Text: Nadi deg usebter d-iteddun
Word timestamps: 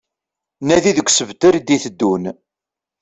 Nadi 0.67 0.91
deg 0.97 1.07
usebter 1.09 1.53
d-iteddun 1.57 2.23